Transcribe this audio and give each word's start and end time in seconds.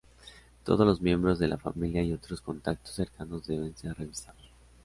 Todos 0.63 0.83
los 0.87 0.99
miembros 0.99 1.37
de 1.37 1.47
la 1.47 1.59
familia 1.59 2.01
y 2.01 2.11
otros 2.11 2.41
contactos 2.41 2.95
cercanos 2.95 3.45
deben 3.45 3.77
ser 3.77 3.93
revisados. 3.95 4.49